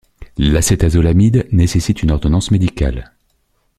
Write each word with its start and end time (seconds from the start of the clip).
L'acétazolamide 0.39 1.47
nécessite 1.51 2.01
une 2.01 2.09
ordonnance 2.09 2.49
médicale. 2.49 3.11